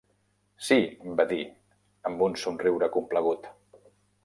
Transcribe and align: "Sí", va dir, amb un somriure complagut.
"Sí", 0.67 0.77
va 1.19 1.25
dir, 1.33 1.43
amb 2.11 2.25
un 2.29 2.35
somriure 2.47 2.91
complagut. 2.99 3.49